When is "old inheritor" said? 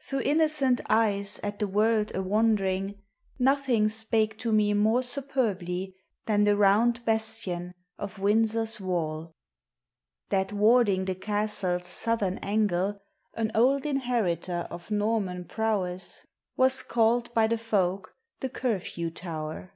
13.54-14.66